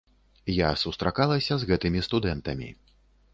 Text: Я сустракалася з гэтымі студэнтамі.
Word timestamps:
Я 0.53 0.69
сустракалася 0.83 1.53
з 1.65 1.69
гэтымі 1.73 2.03
студэнтамі. 2.09 2.73